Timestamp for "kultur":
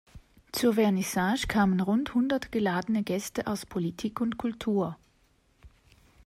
4.39-4.97